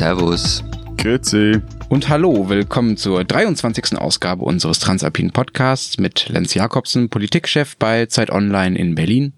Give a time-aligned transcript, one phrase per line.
[0.00, 0.64] Servus.
[0.96, 1.60] Grüezi.
[1.90, 3.98] Und hallo, willkommen zur 23.
[3.98, 9.34] Ausgabe unseres Transalpinen Podcasts mit Lenz Jakobsen, Politikchef bei Zeit Online in Berlin.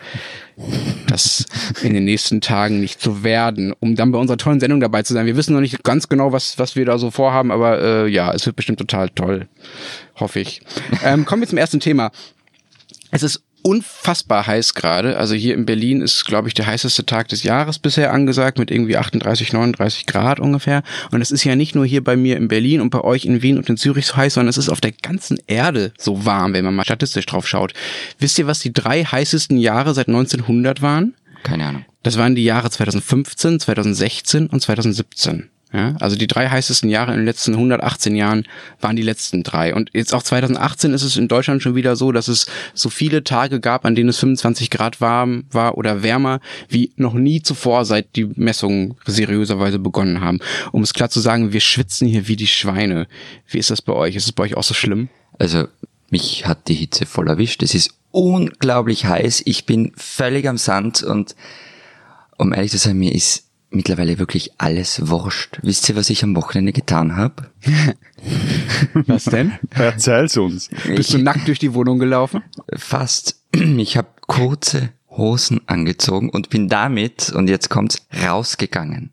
[1.08, 1.46] das
[1.82, 5.14] in den nächsten Tagen nicht zu werden, um dann bei unserer tollen Sendung dabei zu
[5.14, 5.26] sein.
[5.26, 8.32] Wir wissen noch nicht ganz genau, was, was wir da so vorhaben, aber äh, ja,
[8.34, 9.48] es wird bestimmt total toll,
[10.20, 10.62] hoffe ich.
[11.04, 12.12] Ähm, kommen wir zum ersten Thema.
[13.12, 15.18] Es ist unfassbar heiß gerade.
[15.18, 18.72] Also hier in Berlin ist, glaube ich, der heißeste Tag des Jahres bisher angesagt mit
[18.72, 20.84] irgendwie 38, 39 Grad ungefähr.
[21.12, 23.42] Und es ist ja nicht nur hier bei mir in Berlin und bei euch in
[23.42, 26.54] Wien und in Zürich so heiß, sondern es ist auf der ganzen Erde so warm,
[26.54, 27.74] wenn man mal statistisch drauf schaut.
[28.18, 31.16] Wisst ihr, was die drei heißesten Jahre seit 1900 waren?
[31.44, 31.86] Keine Ahnung.
[32.04, 35.50] Das waren die Jahre 2015, 2016 und 2017.
[35.72, 38.48] Ja, also die drei heißesten Jahre in den letzten 118 Jahren
[38.82, 39.76] waren die letzten drei.
[39.76, 43.24] Und jetzt auch 2018 ist es in Deutschland schon wieder so, dass es so viele
[43.24, 46.40] Tage gab, an denen es 25 Grad warm war oder wärmer,
[46.70, 50.40] wie noch nie zuvor, seit die Messungen seriöserweise begonnen haben.
[50.72, 53.08] Um es klar zu sagen, wir schwitzen hier wie die Schweine.
[53.48, 54.16] Wie ist das bei euch?
[54.16, 55.10] Ist es bei euch auch so schlimm?
[55.38, 55.68] Also,
[56.10, 57.62] mich hat die Hitze voll erwischt.
[57.62, 59.44] Es ist unglaublich heiß.
[59.46, 61.36] Ich bin völlig am Sand und
[62.38, 65.60] um ehrlich zu sein, mir ist mittlerweile wirklich alles wurscht.
[65.62, 67.52] Wisst ihr, was ich am Wochenende getan habe?
[68.94, 69.54] was denn?
[69.72, 70.70] Erzähl's uns.
[70.88, 72.44] Bist du nackt durch die Wohnung gelaufen?
[72.76, 73.40] Fast.
[73.54, 79.12] Ich habe kurze Hosen angezogen und bin damit, und jetzt kommt's, rausgegangen.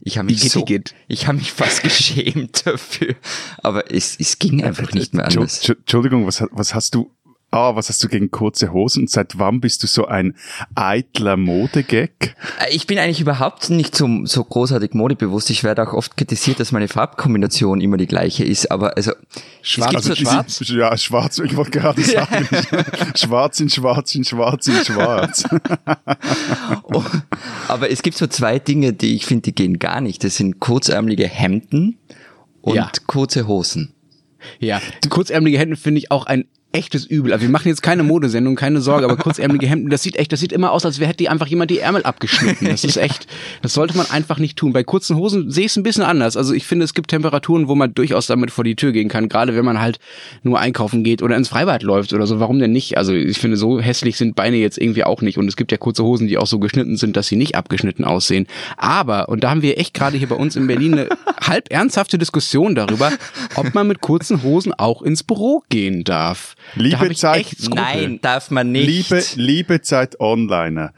[0.00, 0.94] Ich habe mich geht, so, geht.
[1.08, 3.14] ich habe mich fast geschämt dafür,
[3.62, 5.66] aber es, es ging einfach nicht mehr anders.
[5.66, 7.10] Entschuldigung, was, was hast du
[7.54, 9.06] Ah, was hast du gegen kurze Hosen?
[9.06, 10.34] Seit wann bist du so ein
[10.74, 12.34] eitler Modegag?
[12.58, 15.50] Äh, ich bin eigentlich überhaupt nicht so, so großartig modebewusst.
[15.50, 19.12] Ich werde auch oft kritisiert, dass meine Farbkombination immer die gleiche ist, aber also
[19.62, 20.60] schwarz, also, so schwarz.
[20.66, 22.48] Ja, schwarz, ich wollte gerade sagen.
[23.14, 25.44] schwarz in schwarz in schwarz in schwarz.
[26.82, 27.04] oh,
[27.68, 30.24] aber es gibt so zwei Dinge, die ich finde, die gehen gar nicht.
[30.24, 31.98] Das sind kurzärmelige Hemden
[32.62, 32.90] und ja.
[33.06, 33.94] kurze Hosen.
[34.58, 37.32] Ja, kurzärmelige Hemden finde ich auch ein echtes Übel.
[37.32, 40.40] Also wir machen jetzt keine Modesendung, keine Sorge, aber kurzärmelige Hemden, das sieht echt, das
[40.40, 42.66] sieht immer aus, als hätte einfach jemand die Ärmel abgeschnitten.
[42.66, 43.26] Das ist echt,
[43.62, 44.72] das sollte man einfach nicht tun.
[44.72, 46.36] Bei kurzen Hosen sehe ich es ein bisschen anders.
[46.36, 49.28] Also ich finde, es gibt Temperaturen, wo man durchaus damit vor die Tür gehen kann,
[49.28, 50.00] gerade wenn man halt
[50.42, 52.40] nur einkaufen geht oder ins Freibad läuft oder so.
[52.40, 52.98] Warum denn nicht?
[52.98, 55.38] Also ich finde, so hässlich sind Beine jetzt irgendwie auch nicht.
[55.38, 58.04] Und es gibt ja kurze Hosen, die auch so geschnitten sind, dass sie nicht abgeschnitten
[58.04, 58.46] aussehen.
[58.76, 61.08] Aber, und da haben wir echt gerade hier bei uns in Berlin eine
[61.40, 63.12] halb ernsthafte Diskussion darüber,
[63.54, 66.56] ob man mit kurzen Hosen auch ins Büro gehen darf.
[66.74, 68.86] Liebe Zeit, nein, darf man nicht.
[68.86, 70.92] Liebe, liebe Zeit Online.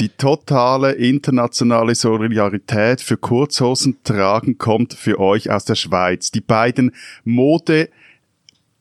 [0.00, 6.30] Die totale internationale Solidarität für Kurzhosen tragen kommt für euch aus der Schweiz.
[6.30, 7.88] Die beiden Mode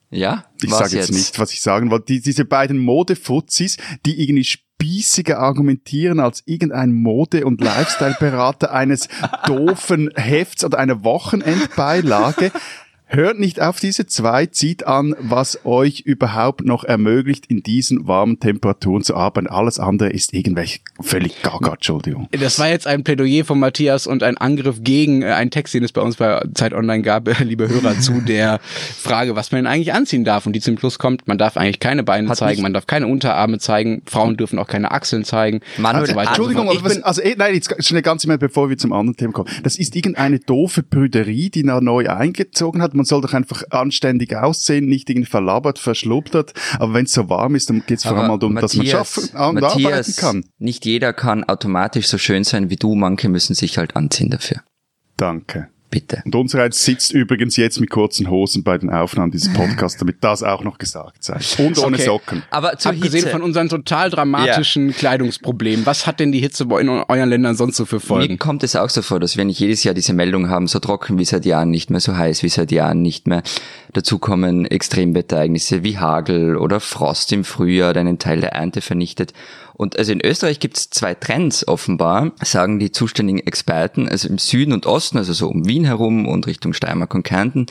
[0.10, 2.06] ja, ich sage jetzt, jetzt, nicht, was ich sagen wollte.
[2.06, 9.10] Die, diese beiden Modefuzis, die irgendwie spießiger argumentieren als irgendein Mode- und Lifestyle-Berater eines
[9.46, 12.52] doofen Hefts oder einer Wochenendbeilage.
[13.10, 18.42] Hört nicht auf diese zwei, zieht an, was euch überhaupt noch ermöglicht, in diesen warmen
[18.42, 19.48] Temperaturen zu arbeiten.
[19.48, 22.28] Alles andere ist irgendwelche völlig gaga, Entschuldigung.
[22.32, 25.86] Das war jetzt ein Plädoyer von Matthias und ein Angriff gegen äh, einen Text, den
[25.86, 29.68] es bei uns bei Zeit Online gab, liebe Hörer, zu der Frage, was man denn
[29.68, 30.46] eigentlich anziehen darf.
[30.46, 33.08] Und die zum Schluss kommt, man darf eigentlich keine Beine Hat zeigen, man darf keine
[33.08, 35.62] Unterarme zeigen, Frauen dürfen auch keine Achseln zeigen.
[35.78, 38.92] Manuel, so Entschuldigung, aber was, also eh, nein, jetzt schnell ganz schnell, bevor wir zum
[38.92, 39.50] anderen Thema kommen.
[39.64, 44.36] Das ist irgendeine doofe Brüderie, die da neu eingezogen hat man soll doch einfach anständig
[44.36, 46.54] aussehen, nicht irgendwie verlabert, verschlubbert.
[46.80, 49.30] Aber wenn es so warm ist, dann geht es vor allem darum, dass man schaffen
[49.30, 50.46] und arbeiten kann.
[50.58, 52.96] Nicht jeder kann automatisch so schön sein wie du.
[52.96, 54.62] Manche müssen sich halt anziehen dafür.
[55.16, 55.70] Danke.
[55.90, 56.22] Bitte.
[56.26, 60.44] Und unsereins sitzt übrigens jetzt mit kurzen Hosen bei den Aufnahmen dieses Podcasts, damit das
[60.44, 61.40] auch noch gesagt sei.
[61.64, 62.06] Und ohne okay.
[62.06, 62.44] Socken.
[62.50, 63.32] Aber zur Abgesehen Hitze.
[63.32, 64.94] von unseren total dramatischen ja.
[64.94, 68.34] Kleidungsproblemen, was hat denn die Hitze in euren Ländern sonst so für Folgen?
[68.34, 70.80] Mir kommt es auch so vor, dass wir nicht jedes Jahr diese Meldung haben, so
[70.80, 73.42] trocken wie seit Jahren nicht mehr, so heiß wie seit Jahren nicht mehr.
[73.98, 79.34] Dazu kommen Extremwetterereignisse wie Hagel oder Frost im Frühjahr, der einen Teil der Ernte vernichtet.
[79.74, 84.08] Und also in Österreich gibt es zwei Trends offenbar, sagen die zuständigen Experten.
[84.08, 87.66] Also im Süden und Osten, also so um Wien herum und Richtung Steiermark und Kärnten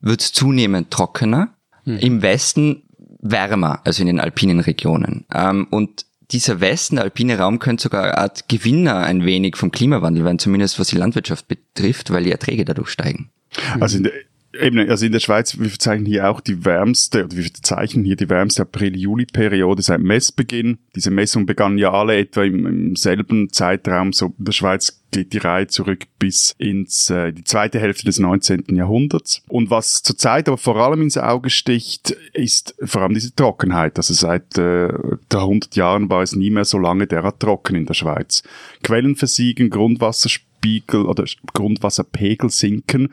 [0.00, 1.54] wird es zunehmend trockener.
[1.84, 1.98] Hm.
[2.00, 2.82] Im Westen
[3.20, 5.26] wärmer, also in den alpinen Regionen.
[5.32, 9.70] Ähm, und dieser Westen, der alpine Raum, könnte sogar eine Art Gewinner ein wenig vom
[9.70, 13.30] Klimawandel werden, zumindest was die Landwirtschaft betrifft, weil die Erträge dadurch steigen.
[13.78, 14.12] Also in der,
[14.60, 18.16] Eben, also in der Schweiz, wir verzeichnen hier auch die wärmste, oder wir verzeichnen hier
[18.16, 20.78] die wärmste April-Juli-Periode seit Messbeginn.
[20.94, 24.12] Diese Messungen begannen ja alle etwa im, im, selben Zeitraum.
[24.12, 28.18] So in der Schweiz geht die Reihe zurück bis ins äh, die zweite Hälfte des
[28.18, 28.64] 19.
[28.74, 29.42] Jahrhunderts.
[29.48, 33.96] Und was zurzeit aber vor allem ins Auge sticht, ist vor allem diese Trockenheit.
[33.96, 34.88] Also seit äh,
[35.32, 38.42] 100 Jahren war es nie mehr so lange derart trocken in der Schweiz.
[38.82, 40.28] Quellen versiegen, Grundwasser
[40.60, 41.24] Grundwasserspiegel oder
[41.54, 43.12] Grundwasserpegel sinken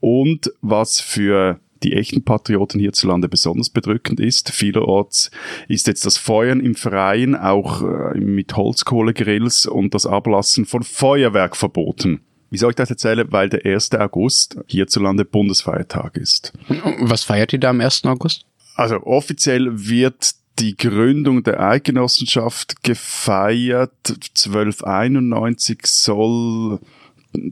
[0.00, 4.50] und was für die echten Patrioten hierzulande besonders bedrückend ist.
[4.50, 5.30] Vielerorts
[5.68, 11.54] ist jetzt das Feuern im Freien auch äh, mit Holzkohlegrills und das Ablassen von Feuerwerk
[11.54, 12.20] verboten.
[12.50, 13.26] Wie soll ich das erzählen?
[13.30, 13.92] Weil der 1.
[13.92, 16.52] August hierzulande Bundesfeiertag ist.
[17.00, 18.04] Was feiert ihr da am 1.
[18.04, 18.46] August?
[18.76, 23.92] Also offiziell wird die Gründung der Eidgenossenschaft gefeiert.
[24.08, 26.80] 1291 soll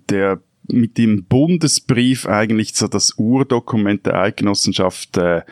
[0.09, 5.43] der mit dem Bundesbrief eigentlich so das Urdokument der Eidgenossenschaft äh,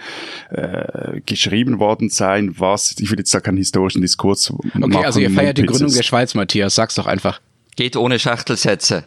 [0.51, 4.95] äh, geschrieben worden sein, was, ich will jetzt da keinen historischen Diskurs okay, machen.
[4.95, 7.41] Okay, also ihr feiert die Gründung der Schweiz, Matthias, sag's doch einfach.
[7.77, 9.05] Geht ohne Schachtelsätze.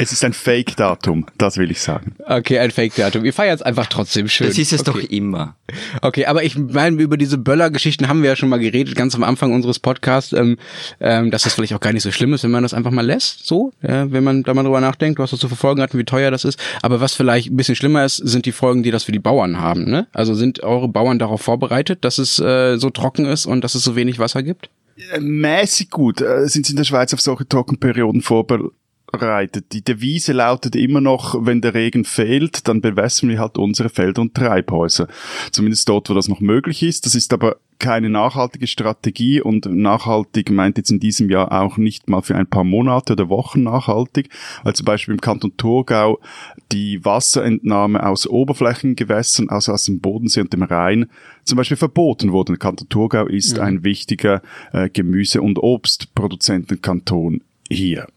[0.00, 2.14] Es ist ein Fake-Datum, das will ich sagen.
[2.24, 3.24] Okay, ein Fake-Datum.
[3.24, 4.46] Ihr feiert es einfach trotzdem schön.
[4.46, 5.02] Das ist es okay.
[5.02, 5.56] doch immer.
[6.02, 9.24] Okay, aber ich meine, über diese Böller-Geschichten haben wir ja schon mal geredet, ganz am
[9.24, 10.56] Anfang unseres Podcasts, ähm,
[11.00, 13.04] ähm, dass das vielleicht auch gar nicht so schlimm ist, wenn man das einfach mal
[13.04, 15.98] lässt, so, ja, wenn man da mal drüber nachdenkt, was das zu verfolgen hat und
[15.98, 16.60] wie teuer das ist.
[16.80, 19.60] Aber was vielleicht ein bisschen schlimmer ist, sind die Folgen, die das für die Bauern
[19.60, 19.90] haben.
[19.90, 20.06] Ne?
[20.12, 23.82] Also sind eure Bauern darauf vorbereitet, dass es äh, so trocken ist und dass es
[23.82, 24.70] so wenig Wasser gibt?
[25.20, 28.72] mäßig gut äh, sind sie in der Schweiz auf solche Trockenperioden vorbereitet
[29.12, 29.72] reitet.
[29.72, 34.22] Die Devise lautet immer noch, wenn der Regen fehlt, dann bewässern wir halt unsere Felder
[34.22, 35.08] und Treibhäuser.
[35.50, 37.06] Zumindest dort, wo das noch möglich ist.
[37.06, 42.08] Das ist aber keine nachhaltige Strategie und nachhaltig meint jetzt in diesem Jahr auch nicht
[42.08, 44.30] mal für ein paar Monate oder Wochen nachhaltig,
[44.64, 46.18] weil zum Beispiel im Kanton Thurgau
[46.72, 51.08] die Wasserentnahme aus Oberflächengewässern, also aus dem Bodensee und dem Rhein,
[51.44, 52.54] zum Beispiel verboten wurde.
[52.54, 53.62] Der Kanton Thurgau ist mhm.
[53.62, 58.08] ein wichtiger äh, Gemüse- und Obstproduzentenkanton hier.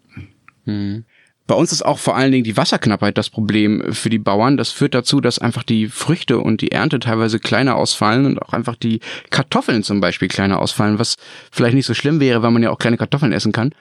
[0.66, 1.06] Mhm.
[1.48, 4.56] Bei uns ist auch vor allen Dingen die Wasserknappheit das Problem für die Bauern.
[4.56, 8.54] Das führt dazu, dass einfach die Früchte und die Ernte teilweise kleiner ausfallen und auch
[8.54, 11.18] einfach die Kartoffeln zum Beispiel kleiner ausfallen, was
[11.52, 13.74] vielleicht nicht so schlimm wäre, weil man ja auch kleine Kartoffeln essen kann.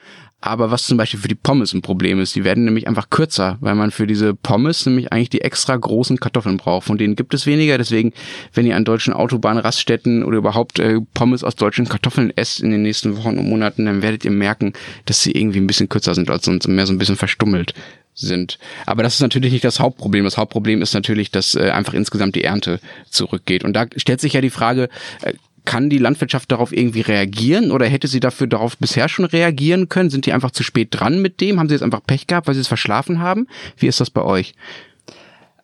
[0.43, 3.57] Aber was zum Beispiel für die Pommes ein Problem ist, die werden nämlich einfach kürzer,
[3.61, 6.87] weil man für diese Pommes nämlich eigentlich die extra großen Kartoffeln braucht.
[6.87, 7.77] Von denen gibt es weniger.
[7.77, 8.11] Deswegen,
[8.53, 12.81] wenn ihr an deutschen Autobahnraststätten oder überhaupt äh, Pommes aus deutschen Kartoffeln esst in den
[12.81, 14.73] nächsten Wochen und Monaten, dann werdet ihr merken,
[15.05, 17.75] dass sie irgendwie ein bisschen kürzer sind als sonst und mehr so ein bisschen verstummelt
[18.15, 18.57] sind.
[18.85, 20.25] Aber das ist natürlich nicht das Hauptproblem.
[20.25, 22.79] Das Hauptproblem ist natürlich, dass äh, einfach insgesamt die Ernte
[23.09, 23.63] zurückgeht.
[23.63, 24.89] Und da stellt sich ja die Frage,
[25.21, 25.33] äh,
[25.65, 30.09] kann die Landwirtschaft darauf irgendwie reagieren oder hätte sie dafür darauf bisher schon reagieren können?
[30.09, 31.59] Sind die einfach zu spät dran mit dem?
[31.59, 33.47] Haben sie jetzt einfach Pech gehabt, weil sie es verschlafen haben?
[33.77, 34.53] Wie ist das bei euch?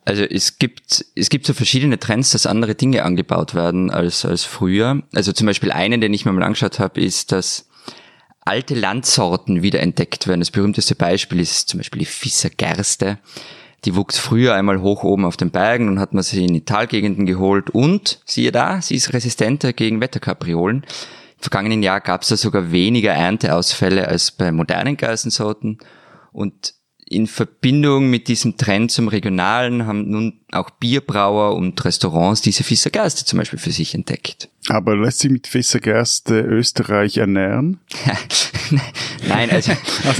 [0.04, 4.44] Also es gibt, es gibt so verschiedene Trends, dass andere Dinge angebaut werden als, als
[4.44, 5.02] früher.
[5.14, 7.68] Also zum Beispiel einen, den ich mir mal angeschaut habe, ist, dass
[8.40, 10.40] alte Landsorten wieder entdeckt werden.
[10.40, 13.18] Das berühmteste Beispiel ist zum Beispiel die Fissergerste.
[13.84, 16.64] Die wuchs früher einmal hoch oben auf den Bergen und hat man sie in die
[16.64, 20.82] Talgegenden geholt und siehe da, sie ist resistenter gegen Wetterkapriolen.
[20.82, 25.78] Im vergangenen Jahr gab es da sogar weniger Ernteausfälle als bei modernen Geißensorten
[26.32, 26.74] und
[27.10, 33.24] in Verbindung mit diesem Trend zum Regionalen haben nun auch Bierbrauer und Restaurants diese Fissergerste
[33.24, 34.48] zum Beispiel für sich entdeckt.
[34.68, 37.80] Aber lässt sich mit Fissergerste Österreich ernähren?
[39.28, 39.72] Nein, also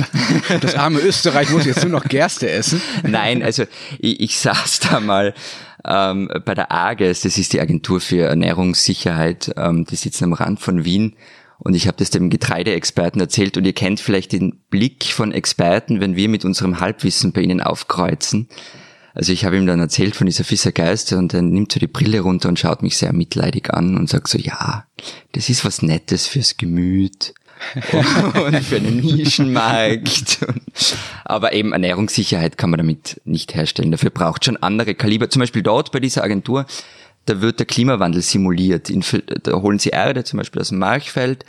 [0.61, 2.81] das arme Österreich muss jetzt nur noch Gerste essen.
[3.03, 3.65] Nein, also
[3.99, 5.35] ich, ich saß da mal
[5.85, 10.61] ähm, bei der AGES, das ist die Agentur für Ernährungssicherheit, ähm, die sitzen am Rand
[10.61, 11.15] von Wien
[11.59, 16.01] und ich habe das dem Getreideexperten erzählt und ihr kennt vielleicht den Blick von Experten,
[16.01, 18.49] wenn wir mit unserem Halbwissen bei ihnen aufkreuzen.
[19.15, 22.21] Also ich habe ihm dann erzählt von dieser Fissergeiste und er nimmt so die Brille
[22.21, 24.87] runter und schaut mich sehr mitleidig an und sagt so, ja,
[25.33, 27.35] das ist was Nettes fürs Gemüt
[27.93, 30.47] und für einen Nischenmarkt.
[31.25, 33.91] Aber eben Ernährungssicherheit kann man damit nicht herstellen.
[33.91, 35.29] Dafür braucht schon andere Kaliber.
[35.29, 36.67] Zum Beispiel dort bei dieser Agentur
[37.29, 38.91] da wird der Klimawandel simuliert.
[39.43, 41.45] Da holen sie Erde zum Beispiel aus dem Marchfeld,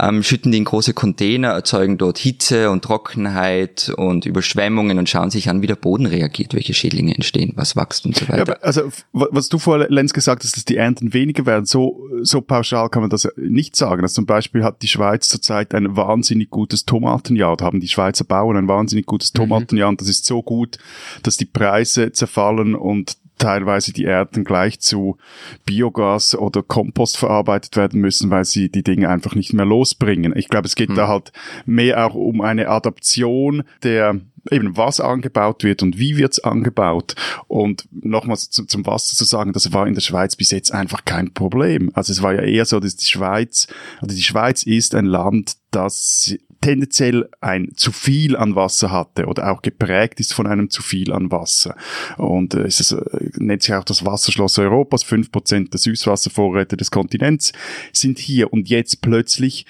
[0.00, 5.30] ähm, schütten die in große Container, erzeugen dort Hitze und Trockenheit und Überschwemmungen und schauen
[5.30, 8.52] sich an, wie der Boden reagiert, welche Schädlinge entstehen, was wächst und so weiter.
[8.52, 8.82] Ja, also
[9.12, 13.02] was du vorher, Lenz, gesagt hast, dass die Ernten weniger werden, so, so pauschal kann
[13.02, 14.02] man das nicht sagen.
[14.02, 18.24] Also zum Beispiel hat die Schweiz zurzeit ein wahnsinnig gutes Tomatenjahr, da haben die Schweizer
[18.24, 19.38] Bauern ein wahnsinnig gutes mhm.
[19.38, 20.78] Tomatenjahr und das ist so gut,
[21.22, 25.16] dass die Preise zerfallen und teilweise die Erden gleich zu
[25.64, 30.36] Biogas oder Kompost verarbeitet werden müssen, weil sie die Dinge einfach nicht mehr losbringen.
[30.36, 30.96] Ich glaube, es geht hm.
[30.96, 31.32] da halt
[31.64, 37.14] mehr auch um eine Adaption der eben was angebaut wird und wie wird's angebaut.
[37.46, 41.04] Und nochmals zu, zum Wasser zu sagen, das war in der Schweiz bis jetzt einfach
[41.04, 41.90] kein Problem.
[41.94, 43.66] Also es war ja eher so, dass die Schweiz,
[44.00, 49.50] also die Schweiz ist ein Land, das tendenziell ein zu viel an Wasser hatte oder
[49.50, 51.76] auch geprägt ist von einem zu viel an Wasser.
[52.16, 55.02] Und äh, es ist, äh, nennt sich auch das Wasserschloss Europas.
[55.02, 57.52] Fünf Prozent der Süßwasservorräte des Kontinents
[57.92, 58.52] sind hier.
[58.52, 59.66] Und jetzt plötzlich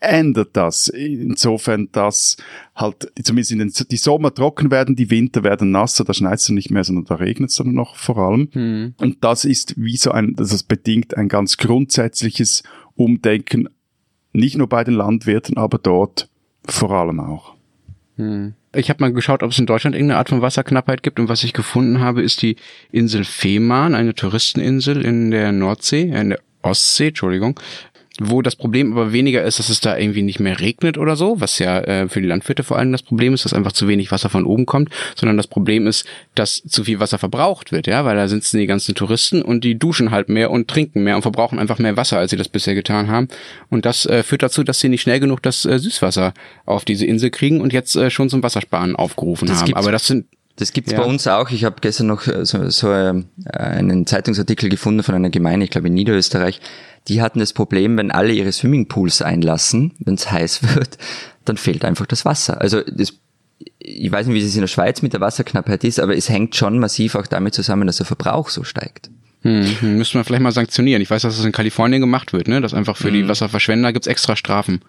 [0.00, 0.88] ändert das.
[0.88, 2.36] Insofern, dass
[2.74, 6.48] halt zumindest in den, die Sommer trocken werden, die Winter werden nasser, da schneit es
[6.50, 8.48] nicht mehr, sondern da regnet es dann noch vor allem.
[8.52, 8.94] Hm.
[8.98, 12.62] Und das ist wie so ein, das bedingt ein ganz grundsätzliches
[12.94, 13.68] Umdenken
[14.36, 16.28] nicht nur bei den Landwirten, aber dort
[16.66, 17.54] vor allem auch.
[18.16, 18.54] Hm.
[18.74, 21.44] Ich habe mal geschaut, ob es in Deutschland irgendeine Art von Wasserknappheit gibt und was
[21.44, 22.56] ich gefunden habe, ist die
[22.92, 27.58] Insel Fehmarn, eine Touristeninsel in der Nordsee, äh, in der Ostsee, Entschuldigung,
[28.20, 31.40] wo das Problem aber weniger ist, dass es da irgendwie nicht mehr regnet oder so,
[31.40, 34.10] was ja äh, für die Landwirte vor allem das Problem ist, dass einfach zu wenig
[34.10, 38.04] Wasser von oben kommt, sondern das Problem ist, dass zu viel Wasser verbraucht wird, ja,
[38.04, 41.22] weil da sitzen die ganzen Touristen und die duschen halt mehr und trinken mehr und
[41.22, 43.28] verbrauchen einfach mehr Wasser, als sie das bisher getan haben.
[43.68, 46.32] Und das äh, führt dazu, dass sie nicht schnell genug das äh, Süßwasser
[46.64, 49.74] auf diese Insel kriegen und jetzt äh, schon zum Wassersparen aufgerufen das haben.
[49.74, 50.98] Aber das sind das gibt's ja.
[50.98, 51.50] bei uns auch.
[51.50, 53.22] Ich habe gestern noch äh, so, so äh,
[53.52, 56.60] einen Zeitungsartikel gefunden von einer Gemeinde, ich glaube in Niederösterreich,
[57.08, 60.98] die hatten das Problem, wenn alle ihre Swimmingpools einlassen, wenn es heiß wird,
[61.44, 62.60] dann fehlt einfach das Wasser.
[62.60, 63.12] Also das,
[63.78, 66.56] ich weiß nicht, wie es in der Schweiz mit der Wasserknappheit ist, aber es hängt
[66.56, 69.10] schon massiv auch damit zusammen, dass der Verbrauch so steigt.
[69.42, 71.02] Hm, hm müssen wir vielleicht mal sanktionieren.
[71.02, 72.60] Ich weiß, dass das in Kalifornien gemacht wird, ne?
[72.60, 73.14] Dass einfach für hm.
[73.14, 74.80] die Wasserverschwender gibt's extra Strafen.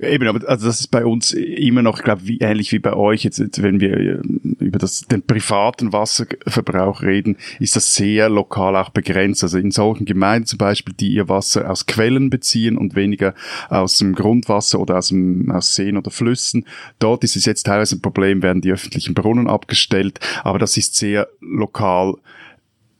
[0.00, 2.94] Eben, aber also das ist bei uns immer noch, ich glaube, wie, ähnlich wie bei
[2.94, 3.22] euch.
[3.22, 4.18] Jetzt, jetzt wenn wir äh,
[4.58, 9.44] über das, den privaten Wasserverbrauch reden, ist das sehr lokal auch begrenzt.
[9.44, 13.34] Also in solchen Gemeinden zum Beispiel, die ihr Wasser aus Quellen beziehen und weniger
[13.68, 16.66] aus dem Grundwasser oder aus, dem, aus Seen oder Flüssen,
[16.98, 20.96] dort ist es jetzt teilweise ein Problem, werden die öffentlichen Brunnen abgestellt, aber das ist
[20.96, 22.14] sehr lokal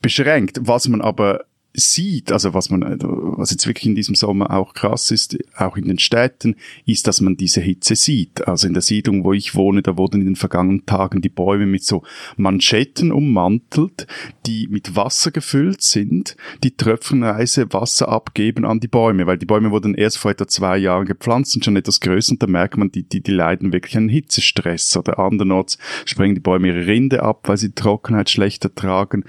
[0.01, 0.61] beschränkt.
[0.63, 5.11] Was man aber sieht, also was man, was jetzt wirklich in diesem Sommer auch krass
[5.11, 6.55] ist, auch in den Städten,
[6.87, 8.47] ist, dass man diese Hitze sieht.
[8.47, 11.67] Also in der Siedlung, wo ich wohne, da wurden in den vergangenen Tagen die Bäume
[11.67, 12.03] mit so
[12.37, 14.07] Manschetten ummantelt,
[14.47, 19.73] die mit Wasser gefüllt sind, die tröpfenweise Wasser abgeben an die Bäume, weil die Bäume
[19.73, 22.93] wurden erst vor etwa zwei Jahren gepflanzt, sind schon etwas größer und da merkt man,
[22.93, 27.49] die, die, die leiden wirklich einen Hitzestress oder andernorts sprengen die Bäume ihre Rinde ab,
[27.49, 29.25] weil sie die Trockenheit schlechter tragen.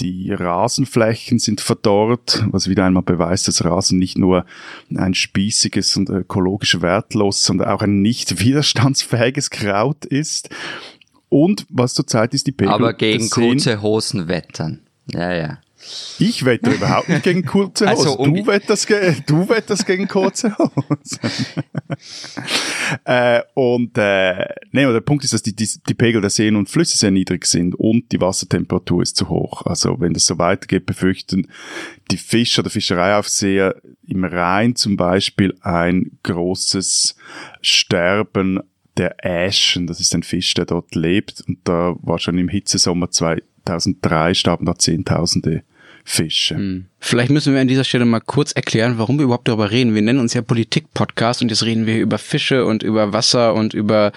[0.00, 4.46] Die Rasenflächen sind verdorrt, was wieder einmal beweist, dass Rasen nicht nur
[4.94, 10.50] ein spießiges und ökologisch wertlos, sondern auch ein nicht widerstandsfähiges Kraut ist.
[11.28, 14.80] Und was zurzeit ist die Pegel Aber gegen kurze Hosen wettern.
[15.12, 15.58] Ja, ja.
[16.18, 18.06] Ich wette überhaupt nicht gegen kurze Hosen.
[18.06, 18.90] Also, um du, wetterst
[19.80, 21.18] du gegen kurze Hosen.
[23.04, 26.68] äh, und äh, nee, der Punkt ist, dass die, die, die Pegel der Seen und
[26.68, 29.66] Flüsse sehr niedrig sind und die Wassertemperatur ist zu hoch.
[29.66, 31.48] Also wenn das so weitergeht, befürchten
[32.10, 37.14] die Fischer oder Fischereiaufseher im Rhein zum Beispiel ein großes
[37.62, 38.60] Sterben
[38.96, 39.86] der Äschen.
[39.86, 43.10] Das ist ein Fisch, der dort lebt und da war schon im Hitzesommer
[43.68, 45.62] 2003 starben da Zehntausende
[46.04, 46.56] Fische.
[46.56, 46.86] Hm.
[47.00, 49.94] Vielleicht müssen wir an dieser Stelle mal kurz erklären, warum wir überhaupt darüber reden.
[49.94, 53.72] Wir nennen uns ja Politik-Podcast und jetzt reden wir über Fische und über Wasser und
[53.72, 54.12] über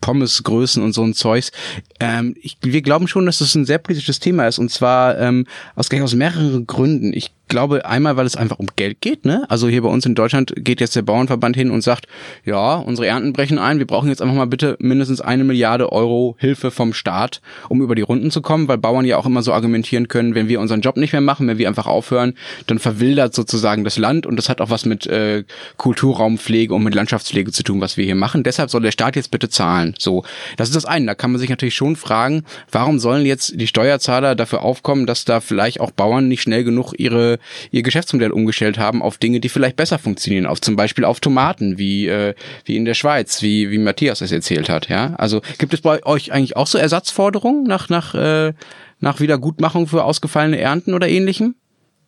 [0.00, 1.52] Pommesgrößen und so ein Zeugs.
[2.00, 5.46] Ähm, ich, wir glauben schon, dass das ein sehr politisches Thema ist und zwar ähm,
[5.76, 7.12] aus, aus mehreren Gründen.
[7.14, 9.24] Ich glaube einmal, weil es einfach um Geld geht.
[9.24, 9.44] Ne?
[9.48, 12.06] Also hier bei uns in Deutschland geht jetzt der Bauernverband hin und sagt,
[12.44, 16.36] ja, unsere Ernten brechen ein, wir brauchen jetzt einfach mal bitte mindestens eine Milliarde Euro
[16.38, 19.52] Hilfe vom Staat, um über die Runden zu kommen, weil Bauern ja auch immer so
[19.52, 22.23] argumentieren können, wenn wir unseren Job nicht mehr machen, wenn wir einfach aufhören,
[22.66, 25.44] dann verwildert sozusagen das Land und das hat auch was mit äh,
[25.76, 28.42] Kulturraumpflege und mit Landschaftspflege zu tun, was wir hier machen.
[28.42, 29.94] Deshalb soll der Staat jetzt bitte zahlen.
[29.98, 30.24] So,
[30.56, 31.06] das ist das eine.
[31.06, 35.24] Da kann man sich natürlich schon fragen, warum sollen jetzt die Steuerzahler dafür aufkommen, dass
[35.24, 37.38] da vielleicht auch Bauern nicht schnell genug ihre
[37.70, 41.78] ihr Geschäftsmodell umgestellt haben auf Dinge, die vielleicht besser funktionieren, auf zum Beispiel auf Tomaten,
[41.78, 44.88] wie äh, wie in der Schweiz, wie wie Matthias es erzählt hat.
[44.88, 48.52] Ja, also gibt es bei euch eigentlich auch so Ersatzforderungen nach nach äh,
[49.00, 51.54] nach Wiedergutmachung für ausgefallene Ernten oder ähnlichem?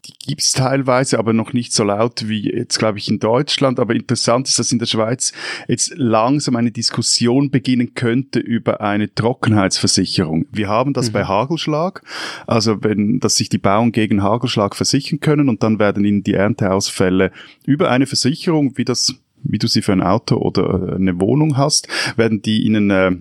[0.07, 3.81] Die gibt's teilweise, aber noch nicht so laut wie jetzt, glaube ich, in Deutschland.
[3.81, 5.33] Aber interessant ist, dass in der Schweiz
[5.69, 10.47] jetzt langsam eine Diskussion beginnen könnte über eine Trockenheitsversicherung.
[10.51, 11.13] Wir haben das mhm.
[11.13, 12.03] bei Hagelschlag,
[12.47, 16.35] also wenn, dass sich die Bauern gegen Hagelschlag versichern können und dann werden ihnen die
[16.35, 17.33] Ernteausfälle
[17.65, 19.15] über eine Versicherung, wie das
[19.49, 23.13] wie du sie für ein Auto oder eine Wohnung hast, werden die ihnen äh,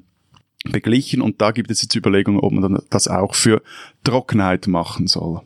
[0.64, 3.62] beglichen und da gibt es jetzt Überlegungen, ob man dann das auch für
[4.04, 5.42] Trockenheit machen soll.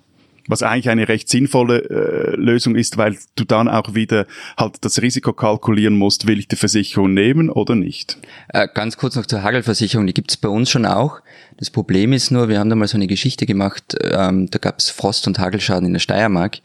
[0.50, 4.26] Was eigentlich eine recht sinnvolle äh, Lösung ist, weil du dann auch wieder
[4.58, 8.18] halt das Risiko kalkulieren musst, will ich die Versicherung nehmen oder nicht.
[8.50, 11.22] Äh, ganz kurz noch zur Hagelversicherung, die gibt es bei uns schon auch.
[11.58, 14.80] Das Problem ist nur, wir haben da mal so eine Geschichte gemacht, ähm, da gab
[14.80, 16.60] es Frost- und Hagelschaden in der Steiermark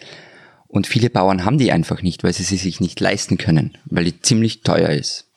[0.67, 4.05] und viele Bauern haben die einfach nicht, weil sie sie sich nicht leisten können, weil
[4.05, 5.29] die ziemlich teuer ist.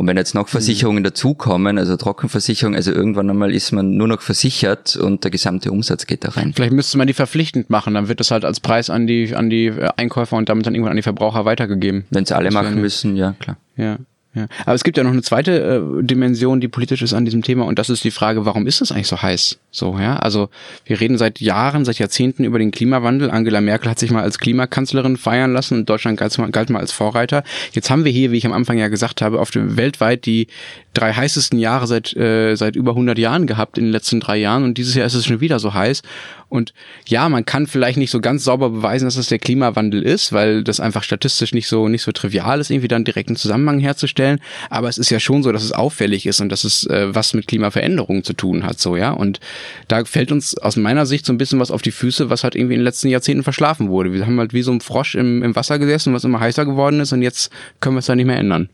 [0.00, 0.52] Und wenn jetzt noch mhm.
[0.52, 5.70] Versicherungen dazukommen, also Trockenversicherung, also irgendwann einmal ist man nur noch versichert und der gesamte
[5.70, 6.54] Umsatz geht da rein.
[6.56, 9.50] Vielleicht müsste man die verpflichtend machen, dann wird das halt als Preis an die, an
[9.50, 12.06] die Einkäufer und damit dann irgendwann an die Verbraucher weitergegeben.
[12.08, 13.58] Wenn es alle machen müssen, ja, klar.
[13.76, 13.98] Ja.
[14.32, 14.46] Ja.
[14.64, 17.64] Aber es gibt ja noch eine zweite äh, Dimension, die politisch ist an diesem Thema,
[17.64, 19.58] und das ist die Frage, warum ist es eigentlich so heiß?
[19.72, 20.16] So, ja.
[20.16, 20.50] Also
[20.84, 23.30] wir reden seit Jahren, seit Jahrzehnten über den Klimawandel.
[23.30, 26.78] Angela Merkel hat sich mal als Klimakanzlerin feiern lassen und Deutschland galt mal, galt mal
[26.78, 27.42] als Vorreiter.
[27.72, 30.46] Jetzt haben wir hier, wie ich am Anfang ja gesagt habe, auf dem weltweit die
[30.94, 34.64] drei heißesten Jahre seit äh, seit über 100 Jahren gehabt in den letzten drei Jahren
[34.64, 36.02] und dieses Jahr ist es schon wieder so heiß.
[36.50, 36.74] Und
[37.06, 40.64] ja, man kann vielleicht nicht so ganz sauber beweisen, dass es der Klimawandel ist, weil
[40.64, 44.40] das einfach statistisch nicht so nicht so trivial ist, irgendwie dann direkten Zusammenhang herzustellen.
[44.68, 47.34] Aber es ist ja schon so, dass es auffällig ist und dass es äh, was
[47.34, 49.12] mit Klimaveränderungen zu tun hat, so ja.
[49.12, 49.40] Und
[49.88, 52.56] da fällt uns aus meiner Sicht so ein bisschen was auf die Füße, was halt
[52.56, 54.12] irgendwie in den letzten Jahrzehnten verschlafen wurde.
[54.12, 57.00] Wir haben halt wie so ein Frosch im, im Wasser gesessen, was immer heißer geworden
[57.00, 58.68] ist und jetzt können wir es da nicht mehr ändern.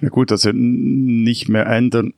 [0.00, 2.12] Ja gut, also nicht mehr ändern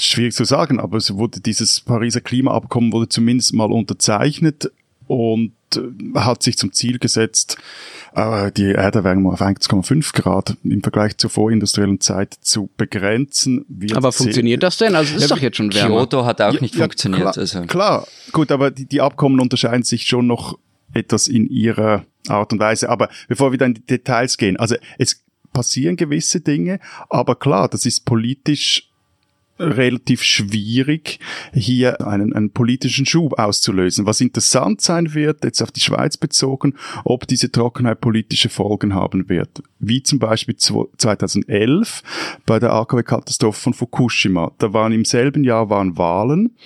[0.00, 4.70] schwierig zu sagen, aber es wurde dieses Pariser Klimaabkommen wurde zumindest mal unterzeichnet
[5.06, 7.56] und äh, hat sich zum Ziel gesetzt,
[8.14, 13.64] äh, die Erderwärmung auf 1,5 Grad im Vergleich zur vorindustriellen Zeit zu begrenzen.
[13.92, 14.94] aber funktioniert das denn?
[14.94, 15.96] Also es ist ja, doch jetzt schon wärmer.
[15.96, 17.22] Kyoto hat auch ja, nicht ja, funktioniert.
[17.22, 17.62] Klar, also.
[17.62, 20.58] klar, gut, aber die, die Abkommen unterscheiden sich schon noch
[20.92, 22.88] etwas in ihrer Art und Weise.
[22.88, 27.68] Aber bevor wir dann in die Details gehen, also es passieren gewisse Dinge, aber klar,
[27.68, 28.89] das ist politisch
[29.60, 31.20] relativ schwierig,
[31.52, 34.06] hier einen, einen politischen Schub auszulösen.
[34.06, 39.28] Was interessant sein wird, jetzt auf die Schweiz bezogen, ob diese Trockenheit politische Folgen haben
[39.28, 39.62] wird.
[39.78, 42.02] Wie zum Beispiel 2011
[42.46, 44.52] bei der AKW-Katastrophe von Fukushima.
[44.58, 46.56] Da waren im selben Jahr waren Wahlen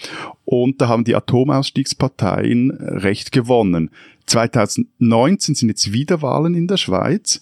[0.45, 3.91] und da haben die Atomausstiegsparteien recht gewonnen.
[4.27, 7.41] 2019 sind jetzt wieder Wahlen in der Schweiz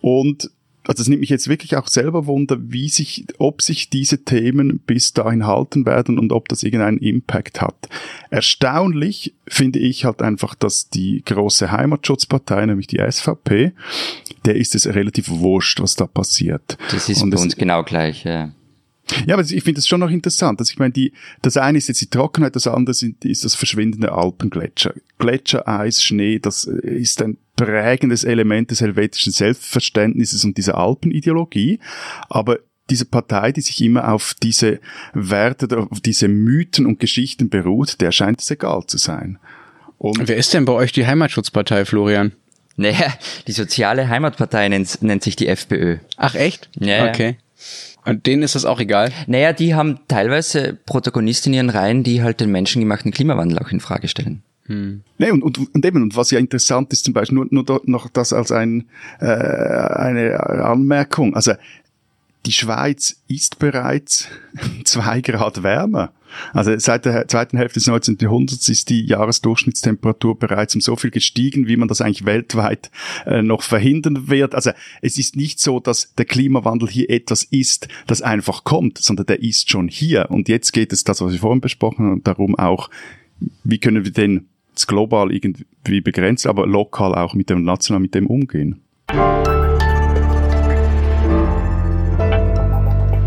[0.00, 0.50] und
[0.86, 4.80] also es nimmt mich jetzt wirklich auch selber wunder, wie sich, ob sich diese Themen
[4.80, 7.88] bis dahin halten werden und ob das irgendeinen Impact hat.
[8.30, 13.72] Erstaunlich finde ich halt einfach, dass die große Heimatschutzpartei, nämlich die SVP,
[14.44, 16.76] der ist es relativ wurscht, was da passiert.
[16.90, 18.52] Das ist und bei uns genau gleich, ja.
[19.26, 20.60] Ja, aber ich finde das schon noch interessant.
[20.60, 24.12] Also ich meine, die, das eine ist jetzt die Trockenheit, das andere ist das verschwindende
[24.12, 24.94] Alpengletscher.
[25.18, 31.80] Gletscher, Eis, Schnee, das ist ein prägendes Element des helvetischen Selbstverständnisses und dieser Alpenideologie.
[32.28, 32.58] Aber
[32.90, 34.80] diese Partei, die sich immer auf diese
[35.14, 39.38] Werte, auf diese Mythen und Geschichten beruht, der scheint es egal zu sein.
[39.98, 42.32] Und Wer ist denn bei euch die Heimatschutzpartei, Florian?
[42.76, 43.14] Naja,
[43.46, 45.98] die soziale Heimatpartei nennt, nennt sich die FPÖ.
[46.16, 46.68] Ach echt?
[46.78, 47.08] Ja.
[47.08, 47.36] Okay.
[48.04, 49.12] Und denen ist das auch egal?
[49.26, 53.80] Naja, die haben teilweise Protagonisten in ihren Reihen, die halt den menschengemachten Klimawandel auch in
[53.80, 54.42] Frage stellen.
[54.66, 55.02] Hm.
[55.18, 58.08] Nee, und, und, und eben, und was ja interessant ist, zum Beispiel nur, nur noch
[58.08, 58.88] das als ein,
[59.20, 61.34] äh, eine Anmerkung.
[61.34, 61.52] Also
[62.46, 64.28] die Schweiz ist bereits
[64.84, 66.12] zwei Grad wärmer.
[66.52, 68.18] Also seit der zweiten Hälfte des 19.
[68.20, 72.90] Jahrhunderts ist die Jahresdurchschnittstemperatur bereits um so viel gestiegen, wie man das eigentlich weltweit
[73.24, 74.54] äh, noch verhindern wird.
[74.54, 79.26] Also es ist nicht so, dass der Klimawandel hier etwas ist, das einfach kommt, sondern
[79.26, 80.26] der ist schon hier.
[80.30, 82.90] Und jetzt geht es, das was wir vorhin besprochen haben, darum auch,
[83.62, 84.48] wie können wir den
[84.86, 88.80] global irgendwie begrenzen, aber lokal auch mit dem national mit dem umgehen.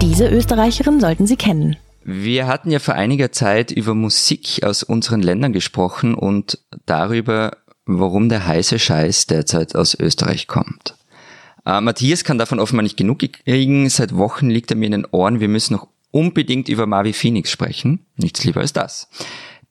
[0.02, 1.76] Diese Österreicherin sollten Sie kennen.
[2.04, 8.30] Wir hatten ja vor einiger Zeit über Musik aus unseren Ländern gesprochen und darüber, warum
[8.30, 10.96] der heiße Scheiß derzeit aus Österreich kommt.
[11.66, 13.90] Äh, Matthias kann davon offenbar nicht genug kriegen.
[13.90, 15.42] Seit Wochen liegt er mir in den Ohren.
[15.42, 18.06] Wir müssen noch unbedingt über Marvi Phoenix sprechen.
[18.16, 19.10] Nichts lieber als das.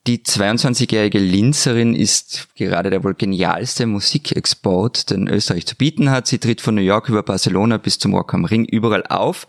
[0.07, 6.29] Die 22-jährige Linzerin ist gerade der wohl genialste Musikexport, den Österreich zu bieten hat.
[6.29, 9.49] Sie tritt von New York über Barcelona bis zum Rock am Ring überall auf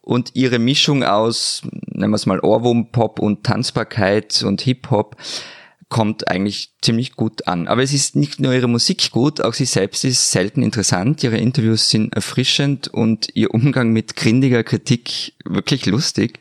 [0.00, 5.16] und ihre Mischung aus, nennen wir es mal Ohrwurm-Pop und Tanzbarkeit und Hip-Hop
[5.88, 7.66] kommt eigentlich ziemlich gut an.
[7.66, 11.24] Aber es ist nicht nur ihre Musik gut, auch sie selbst ist selten interessant.
[11.24, 16.38] Ihre Interviews sind erfrischend und ihr Umgang mit grindiger Kritik wirklich lustig.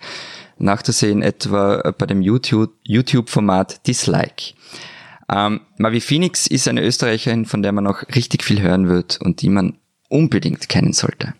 [0.59, 4.53] Nachzusehen etwa bei dem YouTube-Format Dislike.
[5.31, 9.41] Ähm, Mavi Phoenix ist eine Österreicherin, von der man noch richtig viel hören wird und
[9.41, 9.75] die man
[10.09, 11.33] unbedingt kennen sollte.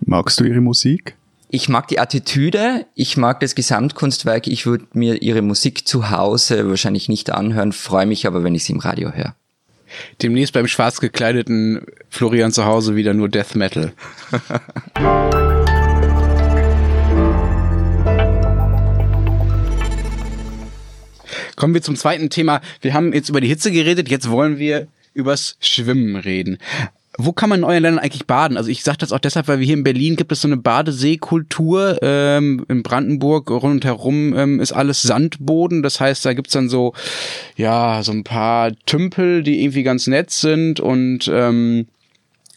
[0.00, 1.14] Magst du ihre Musik?
[1.48, 6.68] Ich mag die Attitüde, ich mag das Gesamtkunstwerk, ich würde mir ihre Musik zu Hause
[6.68, 9.36] wahrscheinlich nicht anhören, freue mich aber, wenn ich sie im Radio höre.
[10.22, 13.92] Demnächst beim schwarz gekleideten Florian zu Hause wieder nur Death Metal.
[21.56, 22.60] Kommen wir zum zweiten Thema.
[22.82, 26.58] Wir haben jetzt über die Hitze geredet, jetzt wollen wir übers Schwimmen reden.
[27.18, 28.58] Wo kann man in euren Ländern eigentlich baden?
[28.58, 30.58] Also ich sage das auch deshalb, weil wir hier in Berlin gibt es so eine
[30.58, 31.98] Badeseekultur.
[32.02, 35.82] Ähm, in Brandenburg rundherum ähm, ist alles Sandboden.
[35.82, 36.92] Das heißt, da gibt's dann so,
[37.56, 41.86] ja, so ein paar Tümpel, die irgendwie ganz nett sind und ähm,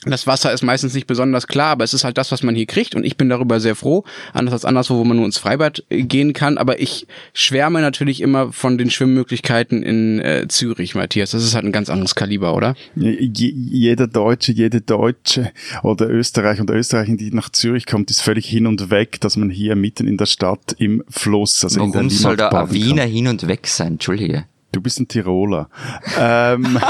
[0.05, 2.65] das Wasser ist meistens nicht besonders klar, aber es ist halt das, was man hier
[2.65, 4.05] kriegt und ich bin darüber sehr froh.
[4.31, 6.57] Anders als anderswo, wo man nur ins Freibad äh, gehen kann.
[6.57, 11.31] Aber ich schwärme natürlich immer von den Schwimmmöglichkeiten in äh, Zürich, Matthias.
[11.31, 12.75] Das ist halt ein ganz anderes Kaliber, oder?
[12.95, 15.51] Je, jeder Deutsche, jede Deutsche
[15.83, 19.49] oder Österreicher und Österreicherin, die nach Zürich kommt, ist völlig hin und weg, dass man
[19.49, 23.01] hier mitten in der Stadt im Fluss, also Warum in der soll da ein Wiener
[23.03, 23.11] kann.
[23.11, 23.93] hin und weg sein?
[23.93, 24.45] Entschuldige.
[24.71, 25.69] Du bist ein Tiroler.
[26.17, 26.79] ähm,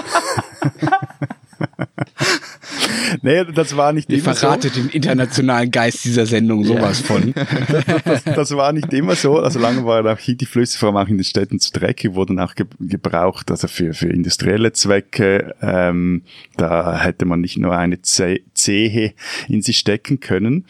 [3.21, 7.33] nee, das war nicht Ihr immer verratet den internationalen Geist dieser Sendung sowas von.
[8.05, 9.39] das, das war nicht immer so.
[9.39, 12.13] Also lange waren auch hier die Flüsse, vor allem auch in den Städten zu dreckig,
[12.13, 15.55] wurden auch ge gebraucht, also für, für industrielle Zwecke.
[15.61, 16.23] Ähm,
[16.57, 19.13] da hätte man nicht nur eine Ze Zehe
[19.47, 20.65] in sich stecken können.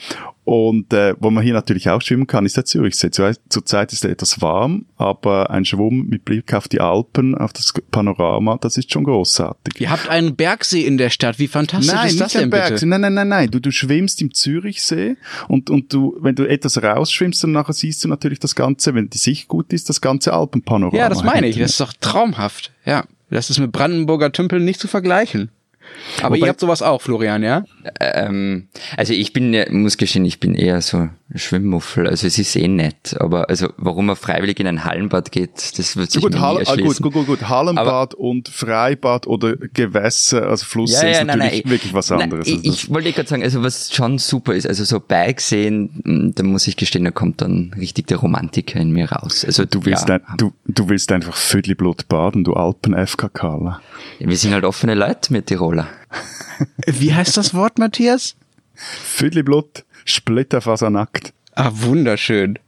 [0.45, 3.11] Und äh, wo man hier natürlich auch schwimmen kann, ist der Zürichsee.
[3.11, 7.53] Zur- Zurzeit ist er etwas warm, aber ein Schwumm mit Blick auf die Alpen, auf
[7.53, 9.79] das Panorama, das ist schon großartig.
[9.79, 11.37] Ihr habt einen Bergsee in der Stadt.
[11.37, 12.69] Wie fantastisch Nein, ist das denn Berg.
[12.73, 12.87] bitte?
[12.87, 13.51] Nein, nein, nein, nein.
[13.51, 18.03] Du, du schwimmst im Zürichsee und, und du, wenn du etwas rausschwimmst, dann nachher siehst
[18.03, 20.97] du natürlich das Ganze, wenn die Sicht gut ist, das ganze Alpenpanorama.
[20.97, 21.59] Ja, das meine ich.
[21.59, 22.71] Das ist doch traumhaft.
[22.85, 25.51] Ja, das ist mit Brandenburger Tümpeln nicht zu vergleichen.
[26.21, 27.63] Aber Wobei- ihr habt sowas auch, Florian, ja?
[27.99, 32.07] Ähm, also ich bin, ja- muss gestehen, ich bin eher so Schwimmmuffel.
[32.07, 35.95] Also es ist eh nett, aber also warum man freiwillig in ein Hallenbad geht, das
[35.95, 37.03] wird sich gut, mir Hall nie ah, gut, erschließen.
[37.03, 37.49] gut, gut, gut.
[37.49, 42.47] Hallenbad und Freibad oder Gewässer, also Flusssee ist natürlich wirklich was Nein, anderes.
[42.47, 46.01] ich, Also das- ich wollte gerade sagen, also was schon super ist, also so Bergseen,
[46.03, 49.45] mh, da muss ich gestehen, da kommt dann richtig der Romantiker in mir raus.
[49.45, 53.81] Also du willst, ja, ein, du, du willst einfach Vödelblut baden, du Alpen-FKKler.
[54.19, 55.87] Wir sind halt offene Leute mit Tiroler.
[56.85, 58.35] Wie heißt das Wort, Matthias?
[58.73, 61.33] Vödelblut, splitterfasernackt.
[61.55, 62.59] Ah, wunderschön.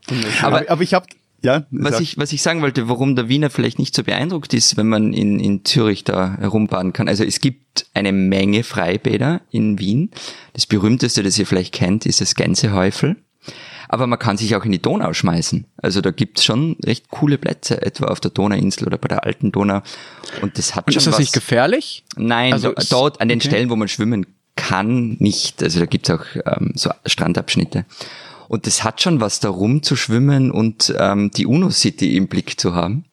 [0.42, 1.08] Aber Aber, aber ich hab,
[1.42, 4.78] ja, Was ich, was ich sagen wollte, warum der Wiener vielleicht nicht so beeindruckt ist,
[4.78, 7.08] wenn man in, in Zürich da herumbaden kann.
[7.08, 10.12] Also es gibt eine Menge Freibäder in Wien.
[10.54, 13.16] Das berühmteste, das ihr vielleicht kennt, ist das Gänsehäufel.
[13.94, 15.66] Aber man kann sich auch in die Donau schmeißen.
[15.76, 19.52] Also da gibt's schon recht coole Plätze, etwa auf der Donauinsel oder bei der alten
[19.52, 19.82] Donau.
[20.42, 21.20] Und das hat Und schon ist das was.
[21.20, 22.06] nicht gefährlich?
[22.16, 23.50] Nein, Also do- dort an den okay.
[23.50, 25.62] Stellen, wo man schwimmen kann, nicht.
[25.62, 27.84] Also da gibt's auch ähm, so Strandabschnitte.
[28.48, 33.04] Und das hat schon was, da rumzuschwimmen und ähm, die UNO-City im Blick zu haben.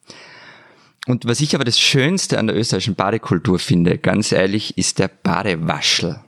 [1.09, 5.09] Und was ich aber das Schönste an der österreichischen Badekultur finde, ganz ehrlich, ist der
[5.09, 6.21] Badewaschel.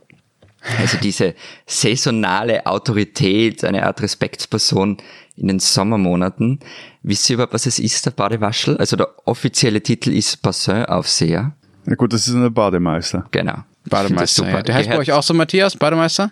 [0.79, 1.33] Also diese
[1.65, 4.97] saisonale Autorität, eine Art Respektsperson
[5.37, 6.59] in den Sommermonaten.
[7.03, 8.77] Wisst ihr überhaupt, was es ist, der Badewaschel?
[8.77, 11.53] Also der offizielle Titel ist Bassin-Aufseher.
[11.87, 13.25] ja gut, das ist eine Bademeister.
[13.31, 13.63] Genau.
[13.89, 14.47] Bademeister.
[14.47, 14.61] Ja.
[14.61, 16.31] Der heißt bei Gehört- euch auch so, Matthias, Bademeister?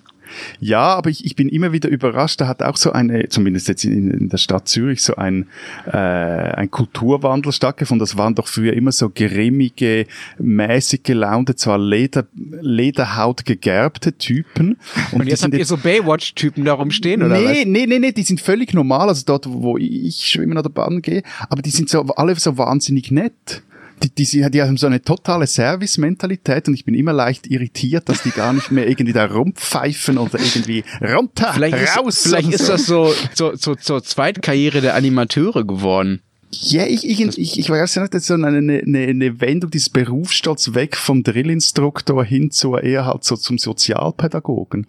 [0.59, 2.41] Ja, aber ich, ich bin immer wieder überrascht.
[2.41, 5.47] Da hat auch so eine, zumindest jetzt in, in der Stadt Zürich, so ein,
[5.85, 7.99] äh, ein Kulturwandel stattgefunden.
[7.99, 10.05] Das waren doch früher immer so grimmige,
[10.37, 14.77] mäßig gelaunte, zwar Leder, Lederhaut gegerbte Typen.
[15.11, 18.11] Und, die jetzt sind habt ihr so Baywatch-Typen da rumstehen, oder nee, nee, nee, nee,
[18.11, 21.89] die sind völlig normal, also dort, wo ich schwimmen oder baden gehe, aber die sind
[21.89, 23.63] so, alle so wahnsinnig nett.
[24.03, 28.23] Die, die, die haben so eine totale Service-Mentalität und ich bin immer leicht irritiert, dass
[28.23, 31.51] die gar nicht mehr irgendwie da rumpfeifen oder irgendwie runter?
[31.53, 32.23] Vielleicht ist, raus.
[32.23, 32.71] vielleicht oder ist so.
[32.71, 36.21] das so, so, so zur Zweitkarriere der Animateure geworden.
[36.51, 39.69] Ja, ich, ich, ich, ich weiß ja nicht, das ist so eine, eine, eine Wendung
[39.69, 44.87] dieses Berufsstolz weg vom Drillinstruktor hin zur eher halt so zum Sozialpädagogen.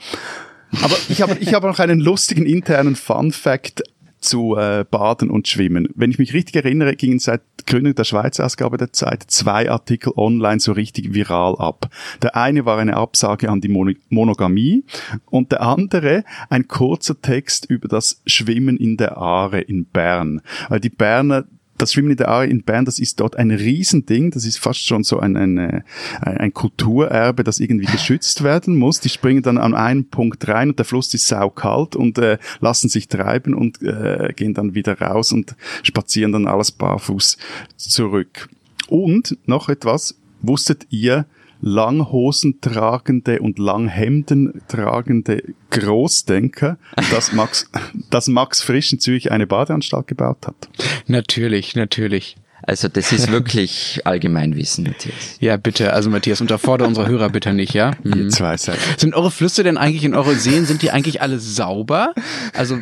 [0.83, 3.83] Aber ich habe, ich habe noch einen lustigen internen Fun Fact
[4.21, 5.89] zu äh, Baden und Schwimmen.
[5.95, 10.13] Wenn ich mich richtig erinnere, gingen seit Gründung der Schweizer Ausgabe der Zeit zwei Artikel
[10.17, 11.91] online so richtig viral ab.
[12.23, 14.85] Der eine war eine Absage an die Mono Monogamie
[15.31, 20.43] und der andere ein kurzer Text über das Schwimmen in der Aare in Bern.
[20.69, 21.45] Weil die Berner
[21.81, 24.31] das Schwimmen in der Aare in Bern, das ist dort ein Riesending.
[24.31, 25.83] Das ist fast schon so ein, ein, ein,
[26.21, 29.01] ein Kulturerbe, das irgendwie geschützt werden muss.
[29.01, 32.89] Die springen dann an einen Punkt rein und der Fluss ist saukalt und äh, lassen
[32.89, 37.39] sich treiben und äh, gehen dann wieder raus und spazieren dann alles barfuß
[37.77, 38.49] zurück.
[38.89, 41.27] Und noch etwas, wusstet ihr,
[41.61, 46.79] Langhosen tragende und Langhemden tragende Großdenker,
[47.11, 47.71] dass Max,
[48.11, 50.69] dass Max Frisch in Zürich eine Badeanstalt gebaut hat.
[51.07, 52.37] Natürlich, natürlich.
[52.63, 55.37] Also das ist wirklich Allgemeinwissen, Matthias.
[55.41, 55.93] Ja, bitte.
[55.95, 57.93] Also Matthias, unterfordere unsere Hörer bitte nicht, ja?
[58.05, 58.31] Ihr Mhm.
[58.31, 58.79] zwei seid.
[58.99, 62.13] Sind eure Flüsse denn eigentlich in eure Seen, sind die eigentlich alle sauber?
[62.53, 62.79] Also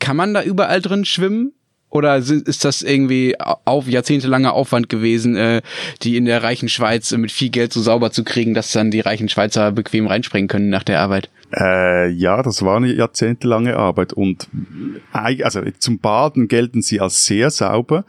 [0.00, 1.52] kann man da überall drin schwimmen?
[1.90, 5.60] Oder ist das irgendwie auf jahrzehntelanger Aufwand gewesen, äh,
[6.02, 8.90] die in der reichen Schweiz äh, mit viel Geld so sauber zu kriegen, dass dann
[8.90, 11.30] die reichen Schweizer bequem reinspringen können nach der Arbeit?
[11.52, 14.46] Äh, ja, das war eine jahrzehntelange Arbeit und
[15.12, 18.04] eig- also zum Baden gelten sie als sehr sauber.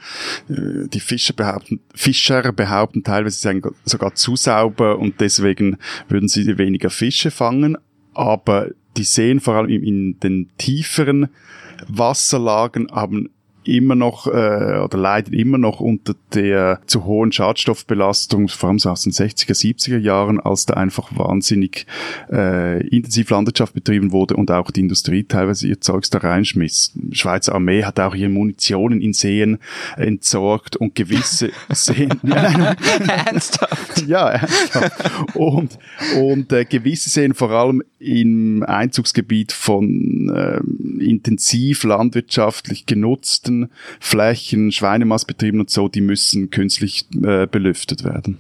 [0.48, 6.92] Äh, Die Fischer behaupten, Fischer behaupten teilweise, sogar zu sauber und deswegen würden sie weniger
[6.92, 7.78] Fische fangen.
[8.14, 11.30] Aber die Seen, vor allem in den tieferen
[11.88, 13.32] Wasserlagen, haben
[13.64, 18.90] immer noch äh, oder leiden immer noch unter der zu hohen Schadstoffbelastung, vor allem so
[18.90, 21.86] aus den 60er, 70er Jahren, als da einfach wahnsinnig
[22.32, 26.92] äh, intensiv Landwirtschaft betrieben wurde und auch die Industrie teilweise ihr Zeugs da reinschmiss.
[26.96, 29.60] Die Schweizer Armee hat auch ihre Munitionen in Seen
[29.98, 32.12] entsorgt und gewisse Seen...
[32.24, 32.76] Ja,
[33.08, 34.02] Ernsthaft?
[34.08, 35.36] ja, ernsthaft.
[35.36, 35.78] Und,
[36.20, 43.51] und äh, gewisse Seen, vor allem im Einzugsgebiet von ähm, intensiv landwirtschaftlich genutzten
[44.00, 48.38] Flächen, Schweinemastbetrieben und so, die müssen künstlich äh, belüftet werden.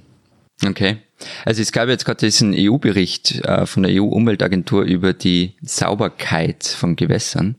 [0.66, 0.98] Okay.
[1.46, 6.96] Also es gab jetzt gerade diesen EU-Bericht äh, von der EU-Umweltagentur über die Sauberkeit von
[6.96, 7.56] Gewässern.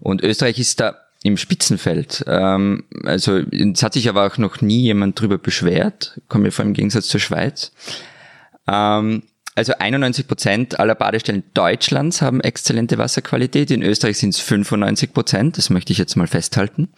[0.00, 2.24] Und Österreich ist da im Spitzenfeld.
[2.26, 6.64] Ähm, also es hat sich aber auch noch nie jemand drüber beschwert, kommen wir vor
[6.64, 7.72] im Gegensatz zur Schweiz.
[8.68, 9.22] Ähm,
[9.54, 13.70] also 91 Prozent aller Badestellen Deutschlands haben exzellente Wasserqualität.
[13.70, 15.58] In Österreich sind es 95 Prozent.
[15.58, 16.88] Das möchte ich jetzt mal festhalten.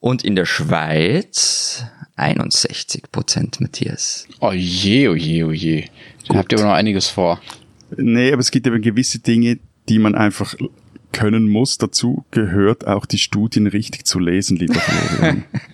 [0.00, 1.84] Und in der Schweiz
[2.16, 4.28] 61 Prozent, Matthias.
[4.40, 5.86] Oh je, oh je, oh je.
[6.28, 7.40] Da habt ihr aber noch einiges vor.
[7.96, 9.58] Nee, aber es gibt eben gewisse Dinge,
[9.88, 10.54] die man einfach
[11.12, 11.78] können muss.
[11.78, 15.44] Dazu gehört auch die Studien richtig zu lesen, lieber Florian.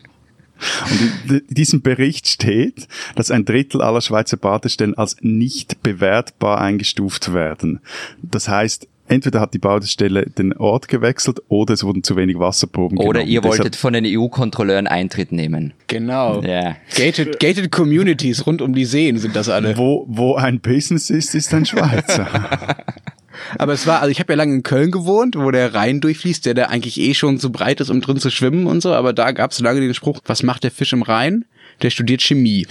[0.90, 7.32] Und in diesem Bericht steht, dass ein Drittel aller Schweizer Badestellen als nicht bewertbar eingestuft
[7.32, 7.80] werden.
[8.22, 12.98] Das heißt, entweder hat die Badestelle den Ort gewechselt oder es wurden zu wenig Wasserproben
[12.98, 13.28] Oder genommen.
[13.32, 15.72] ihr Deshalb- wolltet von den EU-Kontrolleuren Eintritt nehmen.
[15.88, 16.40] Genau.
[16.42, 16.76] Ja.
[16.94, 19.76] Gated, gated Communities rund um die Seen sind das alle.
[19.76, 22.28] wo, wo ein Business ist, ist ein Schweizer.
[23.58, 26.46] Aber es war, also ich habe ja lange in Köln gewohnt, wo der Rhein durchfließt,
[26.46, 28.94] der da eigentlich eh schon zu breit ist, um drin zu schwimmen und so.
[28.94, 31.44] Aber da gab es lange den Spruch, was macht der Fisch im Rhein?
[31.82, 32.66] Der studiert Chemie.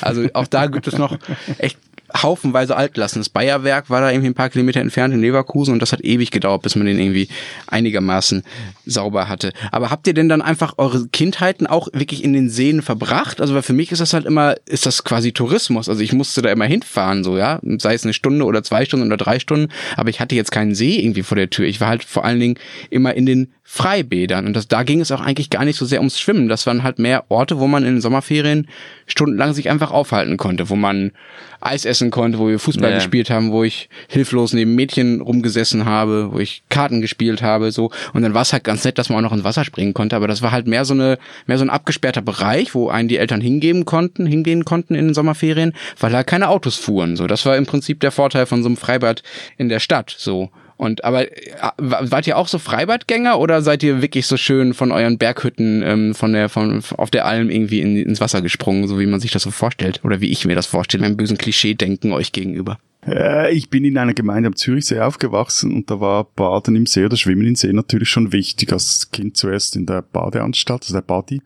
[0.00, 1.18] Also auch da gibt es noch
[1.58, 1.78] echt
[2.22, 3.20] haufenweise Altlasten.
[3.20, 6.30] Das Bayerwerk war da irgendwie ein paar Kilometer entfernt in Leverkusen und das hat ewig
[6.30, 7.28] gedauert, bis man den irgendwie
[7.66, 8.44] einigermaßen
[8.86, 9.52] sauber hatte.
[9.72, 13.40] Aber habt ihr denn dann einfach eure Kindheiten auch wirklich in den Seen verbracht?
[13.40, 15.88] Also weil für mich ist das halt immer, ist das quasi Tourismus.
[15.88, 17.60] Also ich musste da immer hinfahren, so, ja.
[17.78, 20.74] Sei es eine Stunde oder zwei Stunden oder drei Stunden, aber ich hatte jetzt keinen
[20.74, 21.66] See irgendwie vor der Tür.
[21.66, 22.58] Ich war halt vor allen Dingen
[22.90, 24.46] immer in den Freibädern.
[24.46, 26.48] Und das, da ging es auch eigentlich gar nicht so sehr ums Schwimmen.
[26.48, 28.68] Das waren halt mehr Orte, wo man in den Sommerferien
[29.06, 31.12] stundenlang sich einfach aufhalten konnte, wo man
[31.60, 32.96] Eis essen konnte, wo wir Fußball Ja.
[32.96, 37.90] gespielt haben, wo ich hilflos neben Mädchen rumgesessen habe, wo ich Karten gespielt habe, so.
[38.12, 40.16] Und dann war es halt ganz nett, dass man auch noch ins Wasser springen konnte.
[40.16, 43.18] Aber das war halt mehr so eine, mehr so ein abgesperrter Bereich, wo einen die
[43.18, 47.16] Eltern hingeben konnten, hingehen konnten in den Sommerferien, weil da keine Autos fuhren.
[47.16, 49.22] So, das war im Prinzip der Vorteil von so einem Freibad
[49.58, 50.14] in der Stadt.
[50.16, 50.50] So.
[50.76, 54.92] Und aber äh, wart ihr auch so Freibadgänger oder seid ihr wirklich so schön von
[54.92, 58.98] euren Berghütten ähm, von der von auf der Alm irgendwie in, ins Wasser gesprungen, so
[58.98, 62.12] wie man sich das so vorstellt oder wie ich mir das vorstelle, einem bösen Klischee-Denken
[62.12, 62.78] euch gegenüber?
[63.06, 67.04] Äh, ich bin in einer Gemeinde am Zürichsee aufgewachsen und da war Baden im See
[67.04, 68.72] oder Schwimmen im See natürlich schon wichtig.
[68.72, 71.42] Als Kind zuerst in der Badeanstalt, also der Badi.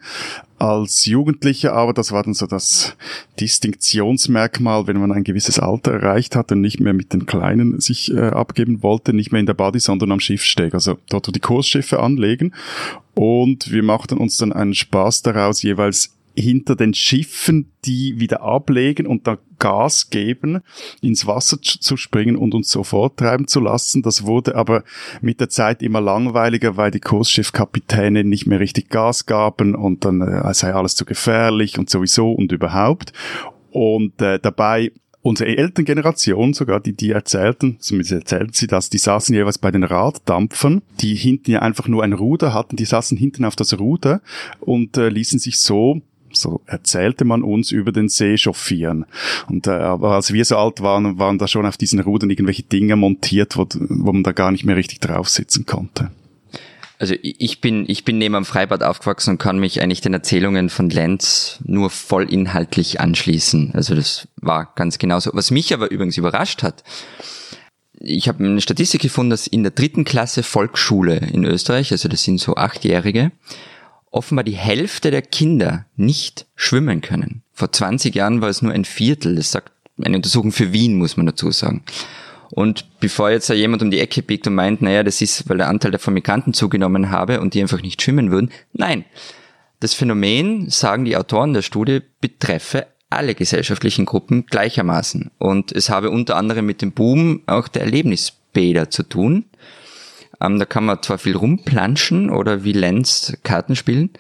[0.59, 2.97] Als Jugendlicher aber, das war dann so das
[3.39, 8.13] Distinktionsmerkmal, wenn man ein gewisses Alter erreicht hat und nicht mehr mit den Kleinen sich
[8.13, 10.75] äh, abgeben wollte, nicht mehr in der Badi, sondern am Schiffssteg.
[10.75, 12.55] Also dort, wo die Kursschiffe anlegen.
[13.15, 19.07] Und wir machten uns dann einen Spaß daraus, jeweils hinter den Schiffen, die wieder ablegen
[19.07, 20.61] und dann Gas geben,
[21.01, 24.03] ins Wasser zu springen und uns so forttreiben zu lassen.
[24.03, 24.85] Das wurde aber
[25.21, 30.21] mit der Zeit immer langweiliger, weil die Kursschiffkapitäne nicht mehr richtig Gas gaben und dann
[30.23, 33.13] äh, sei alles zu gefährlich und sowieso und überhaupt.
[33.71, 39.35] Und äh, dabei unsere Elterngeneration sogar, die, die erzählten, zumindest erzählten sie das, die saßen
[39.35, 43.45] jeweils bei den Raddampfern, die hinten ja einfach nur ein Ruder hatten, die saßen hinten
[43.45, 44.21] auf das Ruder
[44.61, 46.01] und äh, ließen sich so
[46.33, 49.07] so erzählte man uns über den See chauffieren.
[49.49, 52.63] Und äh, aber als wir so alt waren, waren da schon auf diesen Rudern irgendwelche
[52.63, 56.11] Dinge montiert, wo, wo man da gar nicht mehr richtig drauf sitzen konnte.
[57.01, 60.69] Also ich bin, ich bin neben am Freibad aufgewachsen und kann mich eigentlich den Erzählungen
[60.69, 63.71] von Lenz nur voll inhaltlich anschließen.
[63.75, 65.31] Also das war ganz genauso.
[65.33, 66.83] Was mich aber übrigens überrascht hat,
[68.01, 72.25] ich habe eine Statistik gefunden, dass in der dritten Klasse Volksschule in Österreich, also das
[72.25, 73.31] sind so Achtjährige,
[74.11, 77.43] offenbar die Hälfte der Kinder nicht schwimmen können.
[77.53, 79.37] Vor 20 Jahren war es nur ein Viertel.
[79.37, 81.83] Das sagt eine Untersuchung für Wien, muss man dazu sagen.
[82.51, 85.59] Und bevor jetzt da jemand um die Ecke biegt und meint, naja, das ist, weil
[85.59, 88.51] der Anteil der Formikanten zugenommen habe und die einfach nicht schwimmen würden.
[88.73, 89.05] Nein.
[89.81, 95.31] Das Phänomen, sagen die Autoren der Studie, betreffe alle gesellschaftlichen Gruppen gleichermaßen.
[95.39, 99.45] Und es habe unter anderem mit dem Boom auch der Erlebnisbäder zu tun.
[100.41, 104.11] Ähm, da kann man zwar viel rumplanschen oder wie Lenz Karten spielen,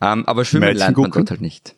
[0.00, 1.20] ähm, aber schwimmen Mädchen lernt man gucken?
[1.22, 1.74] dort halt nicht.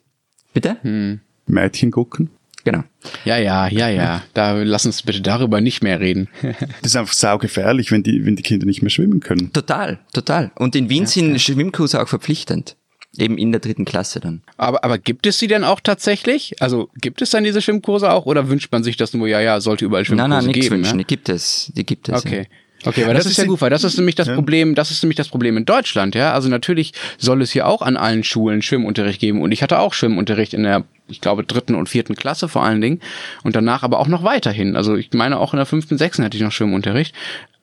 [0.53, 0.77] Bitte?
[0.81, 1.21] Hm.
[1.47, 2.29] Mädchen gucken.
[2.65, 2.83] Genau.
[3.25, 4.23] Ja, ja, ja, ja.
[4.33, 6.29] Da lass uns bitte darüber nicht mehr reden.
[6.81, 9.51] Das ist einfach saugefährlich, wenn die, wenn die Kinder nicht mehr schwimmen können.
[9.51, 10.51] Total, total.
[10.55, 12.77] Und in Wien sind Schwimmkurse auch verpflichtend.
[13.17, 14.41] Eben in der dritten Klasse dann.
[14.57, 16.55] aber, aber gibt es sie denn auch tatsächlich?
[16.61, 19.61] Also gibt es dann diese Schwimmkurse auch oder wünscht man sich das nur, ja, ja,
[19.61, 20.77] sollte überall Schwimmkurse Nein, nein, nichts geben?
[20.77, 20.99] wünschen.
[20.99, 21.03] Ja?
[21.03, 21.71] Die gibt es.
[21.75, 22.25] Die gibt es.
[22.25, 22.47] Okay.
[22.85, 24.35] Okay, weil das, Das ist ja gut, weil das ist nämlich das Ja.
[24.35, 26.33] Problem, das ist nämlich das Problem in Deutschland, ja.
[26.33, 29.93] Also natürlich soll es hier auch an allen Schulen Schwimmunterricht geben und ich hatte auch
[29.93, 32.99] Schwimmunterricht in der, ich glaube, dritten und vierten Klasse vor allen Dingen
[33.43, 34.75] und danach aber auch noch weiterhin.
[34.75, 37.13] Also ich meine auch in der fünften, sechsten hatte ich noch Schwimmunterricht.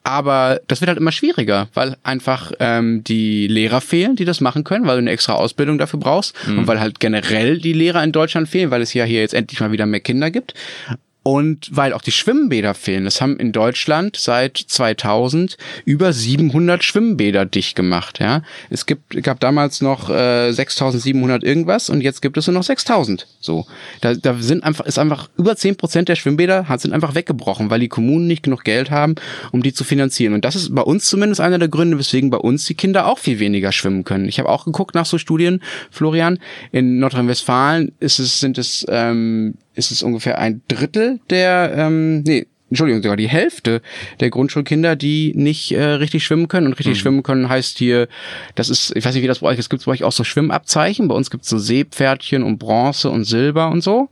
[0.02, 4.64] Aber das wird halt immer schwieriger, weil einfach ähm, die Lehrer fehlen, die das machen
[4.64, 8.10] können, weil du eine extra Ausbildung dafür brauchst und weil halt generell die Lehrer in
[8.10, 10.54] Deutschland fehlen, weil es ja hier jetzt endlich mal wieder mehr Kinder gibt.
[11.30, 13.06] Und weil auch die Schwimmbäder fehlen.
[13.06, 18.18] Es haben in Deutschland seit 2000 über 700 Schwimmbäder dicht gemacht.
[18.18, 22.64] Ja, es gibt gab damals noch äh, 6.700 irgendwas und jetzt gibt es nur noch
[22.64, 23.26] 6.000.
[23.38, 23.64] So,
[24.00, 27.78] da, da sind einfach ist einfach über 10 Prozent der Schwimmbäder sind einfach weggebrochen, weil
[27.78, 29.14] die Kommunen nicht genug Geld haben,
[29.52, 30.34] um die zu finanzieren.
[30.34, 33.20] Und das ist bei uns zumindest einer der Gründe, weswegen bei uns die Kinder auch
[33.20, 34.26] viel weniger schwimmen können.
[34.28, 35.62] Ich habe auch geguckt nach so Studien,
[35.92, 36.40] Florian.
[36.72, 42.46] In Nordrhein-Westfalen ist es sind es ähm, ist es ungefähr ein Drittel der, ähm, nee,
[42.68, 43.82] Entschuldigung, sogar die Hälfte
[44.20, 46.68] der Grundschulkinder, die nicht äh, richtig schwimmen können.
[46.68, 48.06] Und richtig schwimmen können heißt hier,
[48.54, 50.12] das ist, ich weiß nicht, wie das bei euch ist, gibt es bei euch auch
[50.12, 51.08] so Schwimmabzeichen?
[51.08, 54.08] Bei uns gibt es so Seepferdchen und Bronze und Silber und so.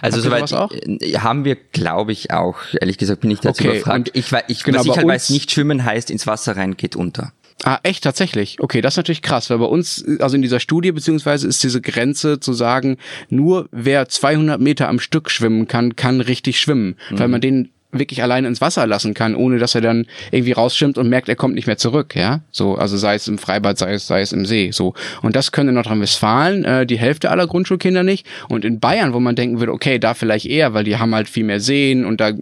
[0.00, 0.72] Also soweit sowas auch?
[0.72, 2.56] äh, haben wir, glaube ich, auch.
[2.80, 4.10] Ehrlich gesagt bin ich dazu Okay, überfragt.
[4.10, 6.94] und Ich, ich, genau, was ich halt weiß, nicht schwimmen heißt, ins Wasser rein geht
[6.94, 7.32] unter.
[7.64, 8.58] Ah, echt, tatsächlich.
[8.60, 11.80] Okay, das ist natürlich krass, weil bei uns, also in dieser Studie beziehungsweise ist diese
[11.80, 12.98] Grenze zu sagen,
[13.30, 18.22] nur wer 200 Meter am Stück schwimmen kann, kann richtig schwimmen, weil man den wirklich
[18.22, 21.54] alleine ins Wasser lassen kann, ohne dass er dann irgendwie rausschwimmt und merkt, er kommt
[21.54, 22.42] nicht mehr zurück, ja.
[22.50, 24.94] So, also sei es im Freibad, sei es, sei es im See, so.
[25.22, 28.26] Und das können in Nordrhein-Westfalen äh, die Hälfte aller Grundschulkinder nicht.
[28.48, 31.28] Und in Bayern, wo man denken würde, okay, da vielleicht eher, weil die haben halt
[31.28, 32.32] viel mehr Seen und da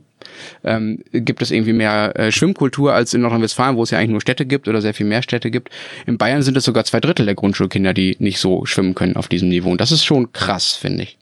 [0.65, 4.21] ähm, gibt es irgendwie mehr äh, Schwimmkultur als in Nordrhein-Westfalen, wo es ja eigentlich nur
[4.21, 5.71] Städte gibt oder sehr viel mehr Städte gibt.
[6.07, 9.29] In Bayern sind es sogar zwei Drittel der Grundschulkinder, die nicht so schwimmen können auf
[9.29, 9.71] diesem Niveau.
[9.71, 11.19] Und das ist schon krass, finde ich.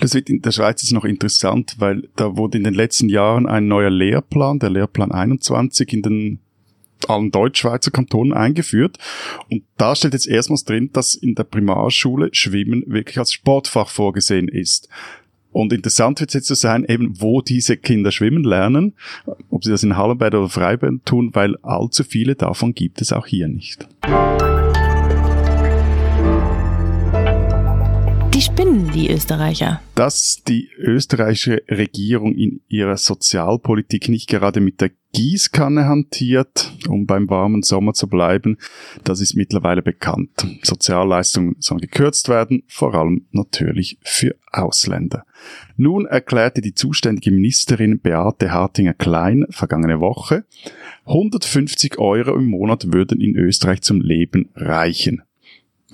[0.00, 3.46] Das wird in der Schweiz jetzt noch interessant, weil da wurde in den letzten Jahren
[3.46, 6.38] ein neuer Lehrplan, der Lehrplan 21, in den
[7.08, 8.98] allen Deutschschweizer Kantonen eingeführt.
[9.50, 14.48] Und da steht jetzt erstmals drin, dass in der Primarschule Schwimmen wirklich als Sportfach vorgesehen
[14.48, 14.88] ist.
[15.52, 18.94] Und interessant wird es jetzt zu sein, eben wo diese Kinder schwimmen lernen,
[19.50, 23.26] ob sie das in Hallenbad oder Freibad tun, weil allzu viele davon gibt es auch
[23.26, 23.86] hier nicht.
[28.34, 29.82] Die spinnen, die Österreicher.
[29.94, 37.28] dass die österreichische Regierung in ihrer Sozialpolitik nicht gerade mit der Gießkanne hantiert, um beim
[37.28, 38.56] warmen Sommer zu bleiben,
[39.04, 40.46] das ist mittlerweile bekannt.
[40.62, 45.24] Sozialleistungen sollen gekürzt werden, vor allem natürlich für Ausländer.
[45.76, 50.44] Nun erklärte die zuständige Ministerin Beate Hartinger-Klein vergangene Woche,
[51.06, 55.22] 150 Euro im Monat würden in Österreich zum Leben reichen.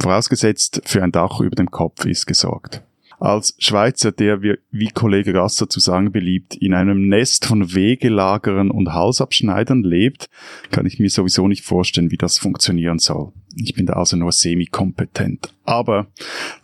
[0.01, 2.83] Vorausgesetzt, für ein Dach über dem Kopf ist gesorgt.
[3.21, 8.93] Als Schweizer, der wie Kollege Gasser zu sagen beliebt, in einem Nest von Wegelagerern und
[8.93, 10.29] Halsabschneidern lebt,
[10.71, 13.33] kann ich mir sowieso nicht vorstellen, wie das funktionieren soll.
[13.57, 15.53] Ich bin da also nur semi-kompetent.
[15.65, 16.07] Aber,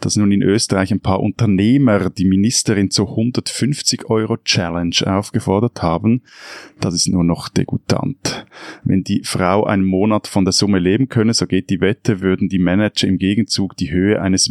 [0.01, 6.23] dass nun in Österreich ein paar Unternehmer die Ministerin zur 150 Euro Challenge aufgefordert haben,
[6.81, 8.47] das ist nur noch degutant.
[8.85, 12.49] Wenn die Frau einen Monat von der Summe leben könne, so geht die Wette, würden
[12.49, 14.49] die Manager im Gegenzug die Höhe eines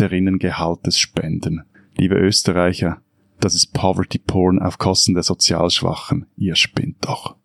[0.00, 1.64] Ministerinnengehaltes spenden.
[1.98, 3.02] Liebe Österreicher,
[3.38, 6.24] Das ist Poverty Porn auf Kosten der Sozialschwachen.
[6.36, 7.36] Ihr spinnt doch.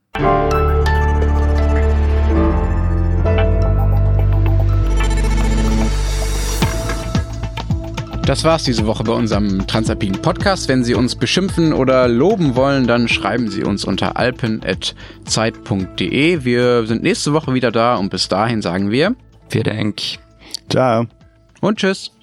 [8.25, 10.67] Das war's diese Woche bei unserem Transalpinen Podcast.
[10.69, 16.43] Wenn Sie uns beschimpfen oder loben wollen, dann schreiben Sie uns unter alpen.zeit.de.
[16.45, 19.13] Wir sind nächste Woche wieder da und bis dahin sagen wir
[19.49, 20.01] Vielen Dank.
[20.69, 21.05] Ciao.
[21.61, 22.14] und tschüss.